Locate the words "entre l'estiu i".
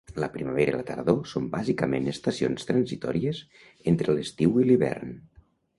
3.95-4.71